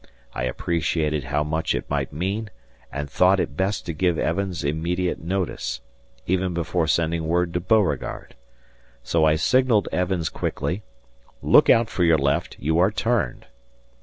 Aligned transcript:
I 0.33 0.45
appreciated 0.45 1.25
how 1.25 1.43
much 1.43 1.75
it 1.75 1.87
might 1.87 2.11
mean 2.11 2.49
and 2.91 3.07
thought 3.07 3.39
it 3.39 3.55
best 3.55 3.85
to 3.85 3.93
give 3.93 4.17
Evans 4.17 4.63
immediate 4.63 5.21
notice, 5.23 5.79
even 6.25 6.55
before 6.55 6.87
sending 6.87 7.27
word 7.27 7.53
to 7.53 7.59
Beauregard. 7.59 8.33
So 9.03 9.25
I 9.25 9.35
signalled 9.35 9.87
Evans 9.91 10.29
quickly, 10.29 10.81
"Look 11.43 11.69
out 11.69 11.87
for 11.87 12.03
your 12.03 12.17
left, 12.17 12.57
you 12.59 12.79
are 12.79 12.89
turned." 12.89 13.45